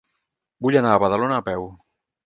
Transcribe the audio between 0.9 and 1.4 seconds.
a Badalona